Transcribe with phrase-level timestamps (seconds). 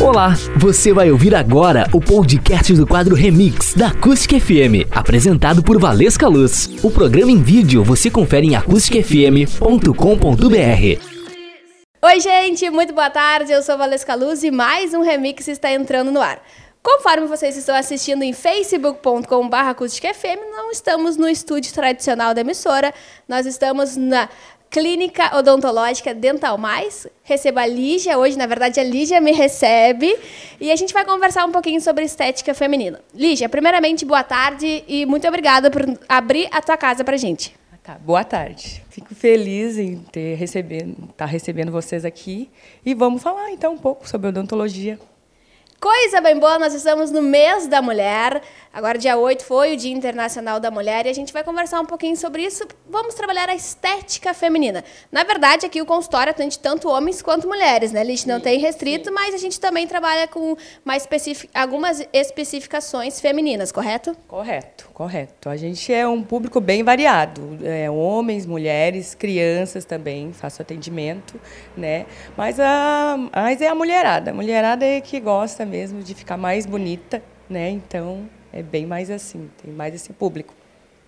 [0.00, 5.80] Olá, você vai ouvir agora o podcast do quadro Remix da Acústica FM, apresentado por
[5.80, 6.68] Valesca Luz.
[6.84, 11.00] O programa em vídeo você confere em acusticfm.com.br.
[12.02, 13.50] Oi, gente, muito boa tarde.
[13.50, 16.42] Eu sou Valesca Luz e mais um remix está entrando no ar.
[16.82, 19.26] Conforme vocês estão assistindo em facebook.com.br
[20.52, 22.94] não estamos no estúdio tradicional da emissora,
[23.26, 24.28] nós estamos na
[24.70, 27.06] Clínica Odontológica Dental Mais.
[27.22, 28.18] Receba a Lígia.
[28.18, 30.14] Hoje, na verdade, a Lígia me recebe.
[30.60, 33.00] E a gente vai conversar um pouquinho sobre estética feminina.
[33.14, 37.54] Lígia, primeiramente, boa tarde e muito obrigada por abrir a tua casa pra gente.
[37.86, 38.82] Tá, boa tarde.
[38.90, 42.50] Fico feliz em ter recebendo, estar tá recebendo vocês aqui.
[42.84, 44.98] E vamos falar, então, um pouco sobre odontologia.
[45.80, 48.40] Coisa bem boa, nós estamos no mês da mulher.
[48.72, 51.84] Agora, dia 8 foi o Dia Internacional da Mulher e a gente vai conversar um
[51.84, 52.66] pouquinho sobre isso.
[52.88, 54.82] Vamos trabalhar a estética feminina.
[55.12, 58.00] Na verdade, aqui o consultório atende tanto homens quanto mulheres, né?
[58.00, 59.14] A gente não tem restrito, sim.
[59.14, 61.50] mas a gente também trabalha com mais especific...
[61.54, 64.16] algumas especificações femininas, correto?
[64.26, 65.48] Correto, correto.
[65.50, 67.58] A gente é um público bem variado.
[67.62, 71.38] É, homens, mulheres, crianças também, faço atendimento,
[71.76, 72.06] né?
[72.36, 73.16] Mas, a...
[73.34, 74.30] mas é a mulherada.
[74.30, 77.70] A mulherada é que gosta mesmo de ficar mais bonita, né?
[77.70, 80.54] Então é bem mais assim, tem mais esse público.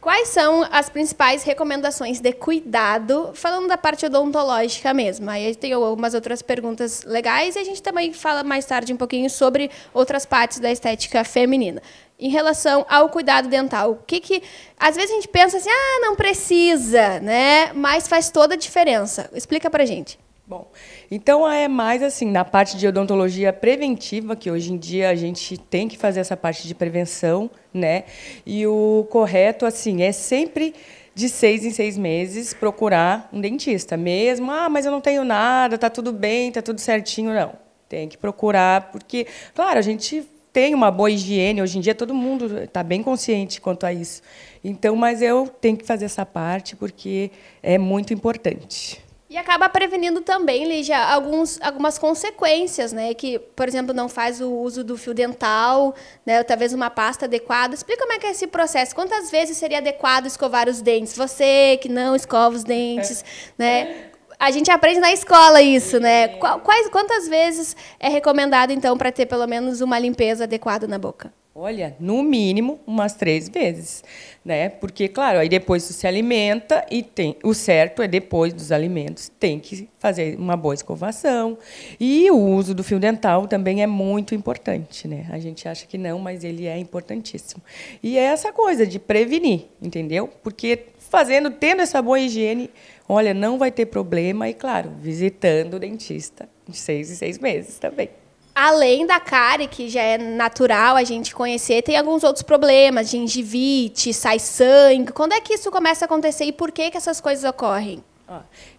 [0.00, 5.28] Quais são as principais recomendações de cuidado, falando da parte odontológica mesmo?
[5.28, 9.28] Aí tem algumas outras perguntas legais e a gente também fala mais tarde um pouquinho
[9.28, 11.82] sobre outras partes da estética feminina.
[12.16, 14.42] Em relação ao cuidado dental, o que que
[14.78, 17.72] às vezes a gente pensa assim, ah, não precisa, né?
[17.72, 19.28] Mas faz toda a diferença.
[19.34, 20.16] Explica pra gente.
[20.48, 20.66] Bom,
[21.10, 25.58] então é mais assim, na parte de odontologia preventiva, que hoje em dia a gente
[25.58, 28.04] tem que fazer essa parte de prevenção, né?
[28.46, 30.74] E o correto, assim, é sempre
[31.14, 33.94] de seis em seis meses procurar um dentista.
[33.94, 37.30] Mesmo, ah, mas eu não tenho nada, tá tudo bem, tá tudo certinho.
[37.34, 37.52] Não.
[37.86, 42.14] Tem que procurar, porque, claro, a gente tem uma boa higiene, hoje em dia todo
[42.14, 44.22] mundo está bem consciente quanto a isso.
[44.64, 47.30] Então, mas eu tenho que fazer essa parte porque
[47.62, 49.06] é muito importante.
[49.30, 53.12] E acaba prevenindo também, Lígia, alguns, algumas consequências, né?
[53.12, 55.94] Que, por exemplo, não faz o uso do fio dental,
[56.24, 56.38] né?
[56.38, 57.74] Ou talvez uma pasta adequada.
[57.74, 58.94] Explica como é que é esse processo.
[58.94, 61.14] Quantas vezes seria adequado escovar os dentes?
[61.14, 63.22] Você que não escova os dentes,
[63.58, 64.06] né?
[64.38, 66.28] A gente aprende na escola isso, né?
[66.28, 71.30] Quais, quantas vezes é recomendado, então, para ter pelo menos uma limpeza adequada na boca?
[71.54, 74.04] Olha, no mínimo umas três vezes,
[74.44, 74.68] né?
[74.68, 79.58] Porque, claro, aí depois se alimenta e tem o certo é depois dos alimentos tem
[79.58, 81.58] que fazer uma boa escovação
[81.98, 85.26] e o uso do fio dental também é muito importante, né?
[85.30, 87.60] A gente acha que não, mas ele é importantíssimo.
[88.00, 90.28] E é essa coisa de prevenir, entendeu?
[90.42, 92.70] Porque fazendo, tendo essa boa higiene,
[93.08, 97.80] olha, não vai ter problema e, claro, visitando o dentista de seis em seis meses
[97.80, 98.10] também
[98.58, 104.12] além da cárie, que já é natural a gente conhecer, tem alguns outros problemas, gengivite,
[104.12, 105.12] sai sangue.
[105.12, 108.02] Quando é que isso começa a acontecer e por que, que essas coisas ocorrem?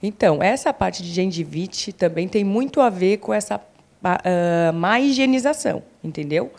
[0.04, 5.82] então, essa parte de gengivite também tem muito a ver com essa uh, má higienização,
[6.04, 6.52] entendeu?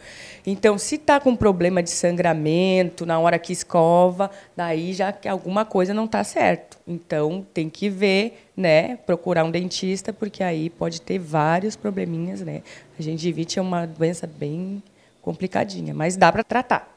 [0.46, 5.64] Então, se está com problema de sangramento na hora que escova, daí já que alguma
[5.64, 6.78] coisa não está certo.
[6.86, 12.62] Então, tem que ver, né, procurar um dentista, porque aí pode ter vários probleminhas, né?
[12.98, 14.82] A gengivite é uma doença bem
[15.20, 16.88] complicadinha, mas dá para tratar.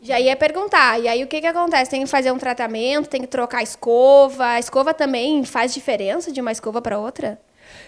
[0.00, 1.90] Já ia perguntar, e aí o que, que acontece?
[1.90, 4.46] Tem que fazer um tratamento, tem que trocar a escova.
[4.46, 7.40] A escova também faz diferença de uma escova para outra?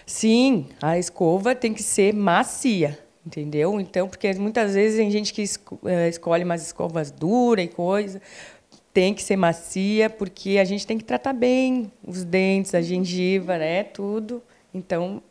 [0.05, 2.97] Sim, a escova tem que ser macia
[3.29, 3.79] entendeu?
[3.79, 5.43] Então, porque muitas vezes tem gente que
[5.85, 8.19] eh, escolhe umas escovas duras e coisa,
[8.91, 13.57] tem que ser macia, porque a gente tem que tratar bem os dentes, a gengiva,
[13.57, 14.41] né, tudo.
[14.73, 15.21] Então,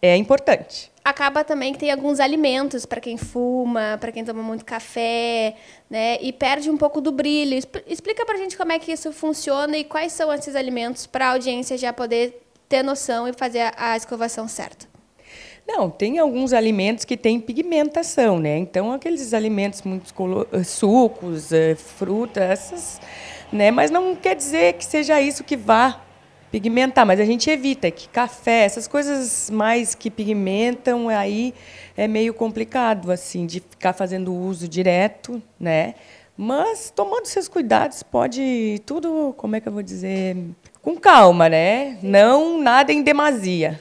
[0.00, 0.90] é importante.
[1.04, 5.56] Acaba também que tem alguns alimentos para quem fuma, para quem toma muito café,
[5.90, 6.18] né?
[6.20, 7.58] E perde um pouco do brilho.
[7.86, 11.26] Explica para a gente como é que isso funciona e quais são esses alimentos para
[11.26, 14.89] a audiência já poder ter noção e fazer a, a escovação certa.
[15.72, 18.58] Não, tem alguns alimentos que têm pigmentação, né?
[18.58, 20.12] Então, aqueles alimentos muito
[20.52, 23.00] eh, sucos, eh, frutas, essas,
[23.52, 23.70] né?
[23.70, 26.00] Mas não quer dizer que seja isso que vá
[26.50, 31.54] pigmentar, mas a gente evita que café, essas coisas mais que pigmentam, aí
[31.96, 35.94] é meio complicado assim de ficar fazendo uso direto, né?
[36.36, 40.36] Mas tomando seus cuidados, pode tudo, como é que eu vou dizer,
[40.82, 41.96] com calma, né?
[42.02, 43.80] Não nada em demasia.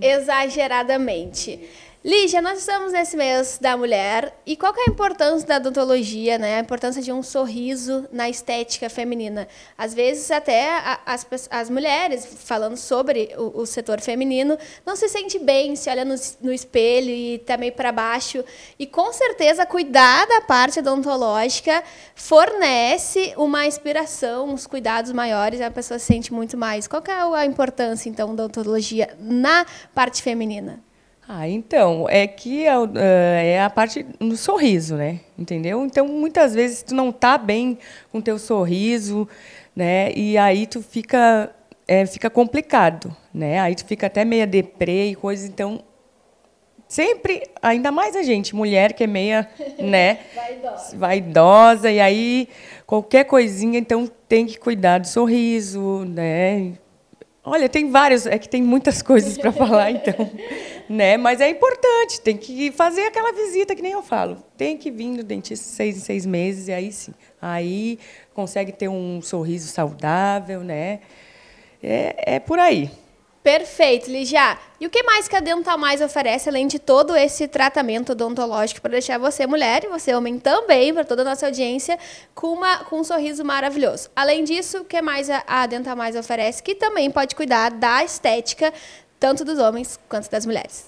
[0.00, 1.60] Exageradamente.
[2.04, 6.58] Lígia, nós estamos nesse mês da mulher e qual é a importância da odontologia, né?
[6.58, 9.48] A importância de um sorriso na estética feminina.
[9.76, 10.70] Às vezes até
[11.04, 14.56] as, as mulheres, falando sobre o, o setor feminino,
[14.86, 18.44] não se sente bem, se olha no, no espelho e está meio para baixo.
[18.78, 21.82] E com certeza cuidar da parte odontológica
[22.14, 26.86] fornece uma inspiração, uns cuidados maiores, a pessoa se sente muito mais.
[26.86, 30.87] Qual é a importância, então, da odontologia na parte feminina?
[31.30, 32.72] Ah, então, é que é,
[33.52, 35.20] é a parte do sorriso, né?
[35.38, 35.84] Entendeu?
[35.84, 37.78] Então, muitas vezes tu não tá bem
[38.10, 39.28] com teu sorriso,
[39.76, 40.10] né?
[40.16, 41.54] E aí tu fica
[41.86, 43.60] é, fica complicado, né?
[43.60, 45.80] Aí tu fica até meia deprê e coisa, então
[46.86, 49.48] sempre, ainda mais a gente, mulher que é meia,
[49.78, 50.96] né, vaidosa.
[50.96, 52.48] vaidosa e aí
[52.86, 56.72] qualquer coisinha, então tem que cuidar do sorriso, né?
[57.42, 60.14] Olha, tem vários, é que tem muitas coisas para falar, então,
[60.88, 61.16] né?
[61.16, 64.42] Mas é importante, tem que fazer aquela visita que nem eu falo.
[64.56, 67.98] Tem que vir no dentista seis em seis meses e aí sim, aí
[68.34, 71.00] consegue ter um sorriso saudável, né?
[71.82, 72.90] É, é por aí.
[73.42, 74.58] Perfeito, Ligia.
[74.78, 78.82] E o que mais que a Dental Mais oferece, além de todo esse tratamento odontológico
[78.82, 81.98] para deixar você mulher e você homem também, para toda a nossa audiência,
[82.34, 84.10] com, uma, com um sorriso maravilhoso?
[84.14, 88.04] Além disso, o que mais a, a Dental Mais oferece, que também pode cuidar da
[88.04, 88.70] estética,
[89.18, 90.86] tanto dos homens quanto das mulheres?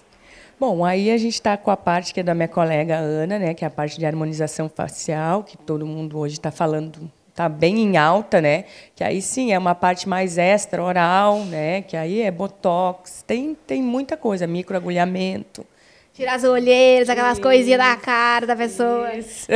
[0.58, 3.54] Bom, aí a gente está com a parte que é da minha colega Ana, né,
[3.54, 7.78] que é a parte de harmonização facial, que todo mundo hoje está falando está bem
[7.78, 8.64] em alta, né?
[8.94, 11.80] Que aí sim é uma parte mais extra oral, né?
[11.80, 15.64] Que aí é botox, tem tem muita coisa, microagulhamento.
[16.12, 19.14] Tirar as olheiras, aquelas isso, coisinhas da cara da pessoa.
[19.14, 19.46] Isso.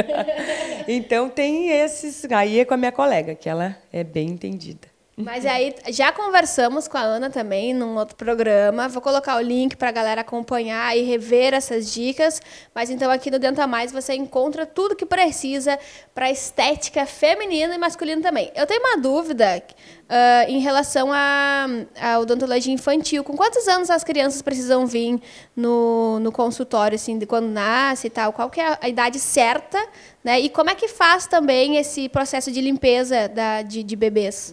[0.88, 4.93] então tem esses, aí é com a minha colega, que ela é bem entendida.
[5.16, 8.88] Mas aí já conversamos com a Ana também num outro programa.
[8.88, 12.42] Vou colocar o link para a galera acompanhar e rever essas dicas.
[12.74, 15.78] Mas então aqui no Denta Mais você encontra tudo que precisa
[16.12, 18.50] para estética feminina e masculina também.
[18.56, 19.62] Eu tenho uma dúvida
[20.04, 23.22] uh, em relação à odontologia infantil.
[23.22, 25.20] Com quantos anos as crianças precisam vir
[25.54, 28.32] no, no consultório, assim, de quando nasce e tal?
[28.32, 29.78] Qual que é a idade certa?
[30.24, 30.40] Né?
[30.40, 34.52] E como é que faz também esse processo de limpeza da, de, de bebês?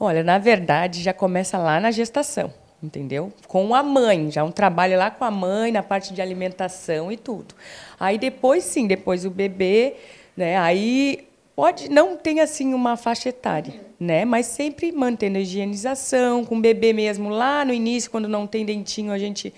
[0.00, 3.32] Olha, na verdade, já começa lá na gestação, entendeu?
[3.48, 7.16] Com a mãe, já um trabalho lá com a mãe, na parte de alimentação e
[7.16, 7.54] tudo.
[7.98, 9.94] Aí depois, sim, depois o bebê,
[10.36, 10.56] né?
[10.56, 14.24] Aí pode não tem assim uma faixa etária, né?
[14.24, 18.64] Mas sempre mantendo a higienização, com o bebê mesmo lá no início, quando não tem
[18.64, 19.52] dentinho, a gente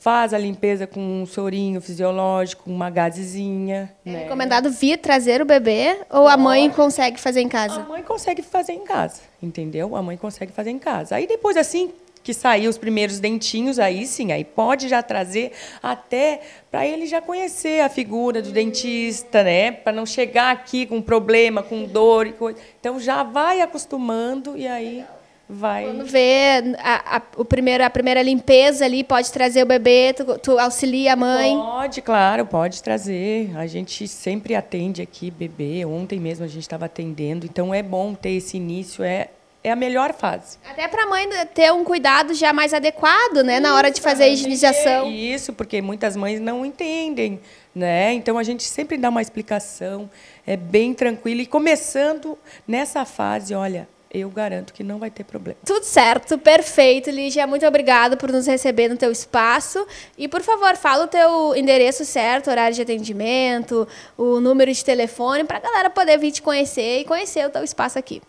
[0.00, 3.92] faz a limpeza com um sorinho fisiológico, uma gazezinha.
[4.04, 4.18] É né?
[4.20, 7.82] recomendado vir trazer o bebê ou a mãe consegue fazer em casa?
[7.82, 9.94] A mãe consegue fazer em casa, entendeu?
[9.94, 11.16] A mãe consegue fazer em casa.
[11.16, 11.92] Aí depois assim
[12.22, 15.52] que sair os primeiros dentinhos, aí sim, aí pode já trazer
[15.82, 19.70] até para ele já conhecer a figura do dentista, né?
[19.70, 22.58] Para não chegar aqui com problema, com dor e coisa.
[22.78, 25.04] Então já vai acostumando e aí
[25.50, 25.84] vai.
[25.84, 30.38] Quando vê a, a, o primeiro, a primeira limpeza ali, pode trazer o bebê, tu,
[30.38, 31.56] tu, auxilia a mãe?
[31.56, 33.50] Pode, claro, pode trazer.
[33.56, 35.84] A gente sempre atende aqui bebê.
[35.84, 39.28] Ontem mesmo a gente estava atendendo, então é bom ter esse início, é,
[39.62, 40.58] é a melhor fase.
[40.68, 44.00] Até para a mãe ter um cuidado já mais adequado, né, isso, na hora de
[44.00, 45.10] fazer a higienização.
[45.10, 47.40] Isso, porque muitas mães não entendem,
[47.74, 48.12] né?
[48.12, 50.08] Então a gente sempre dá uma explicação,
[50.46, 55.58] é bem tranquilo e começando nessa fase, olha, eu garanto que não vai ter problema.
[55.64, 57.46] Tudo certo, perfeito, Lígia.
[57.46, 59.86] Muito obrigada por nos receber no teu espaço.
[60.18, 63.86] E, por favor, fala o teu endereço certo, horário de atendimento,
[64.18, 67.62] o número de telefone, para a galera poder vir te conhecer e conhecer o teu
[67.62, 68.20] espaço aqui.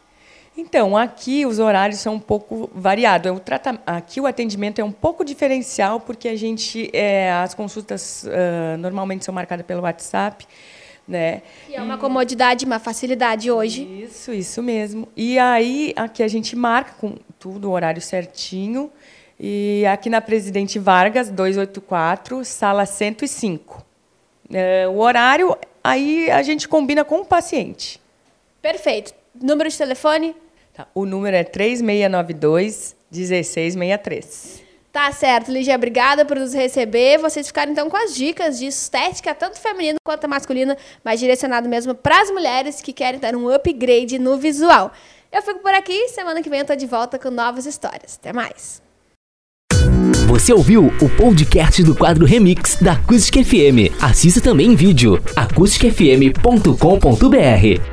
[0.55, 3.31] Então, aqui os horários são um pouco variados.
[3.31, 3.41] O
[3.87, 9.25] Aqui o atendimento é um pouco diferencial, porque a gente, é, as consultas uh, normalmente
[9.25, 10.45] são marcadas pelo WhatsApp
[11.11, 11.41] né?
[11.67, 13.83] Que é uma comodidade, uma facilidade hoje.
[14.03, 15.07] Isso, isso mesmo.
[15.15, 18.91] E aí aqui a gente marca com tudo o horário certinho.
[19.39, 23.85] E aqui na Presidente Vargas, 284, sala 105.
[24.53, 27.99] É, o horário, aí a gente combina com o paciente.
[28.61, 29.13] Perfeito.
[29.39, 30.35] Número de telefone?
[30.73, 30.87] Tá.
[30.93, 34.70] O número é 3692 1663.
[34.91, 37.17] Tá certo, Lígia, obrigada por nos receber.
[37.17, 41.95] Vocês ficaram então com as dicas de estética, tanto feminina quanto masculina, mas direcionado mesmo
[41.95, 44.91] para as mulheres que querem dar um upgrade no visual.
[45.31, 48.19] Eu fico por aqui, semana que vem eu tô de volta com novas histórias.
[48.19, 48.81] Até mais.
[50.27, 53.91] Você ouviu o podcast do quadro Remix da Acústica FM.
[54.01, 57.90] Assista também em vídeo acusticfm.com.br.